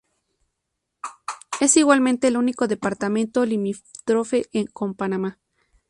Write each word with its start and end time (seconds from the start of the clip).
Es 1.59 1.77
igualmente 1.77 2.27
el 2.27 2.37
único 2.37 2.67
departamento 2.67 3.45
limítrofe 3.45 4.49
con 4.73 4.95
Panamá. 4.95 5.37